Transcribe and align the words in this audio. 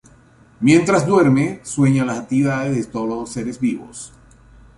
Mientras 0.61 1.05
duerme, 1.05 1.59
sueña 1.63 2.03
las 2.03 2.17
actividades 2.17 2.75
de 2.75 2.91
todos 2.91 3.07
los 3.07 3.29
seres 3.29 3.59
vivos. 3.59 4.11